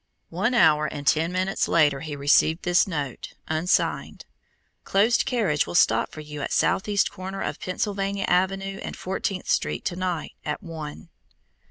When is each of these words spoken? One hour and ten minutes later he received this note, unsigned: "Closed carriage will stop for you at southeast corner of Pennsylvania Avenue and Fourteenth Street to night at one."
One 0.31 0.55
hour 0.55 0.87
and 0.87 1.05
ten 1.05 1.31
minutes 1.31 1.67
later 1.67 1.99
he 1.99 2.15
received 2.15 2.63
this 2.63 2.87
note, 2.87 3.35
unsigned: 3.47 4.25
"Closed 4.83 5.27
carriage 5.27 5.67
will 5.67 5.75
stop 5.75 6.09
for 6.11 6.21
you 6.21 6.41
at 6.41 6.51
southeast 6.51 7.11
corner 7.11 7.41
of 7.43 7.59
Pennsylvania 7.59 8.25
Avenue 8.27 8.79
and 8.81 8.97
Fourteenth 8.97 9.47
Street 9.47 9.85
to 9.85 9.95
night 9.95 10.31
at 10.43 10.63
one." 10.63 11.09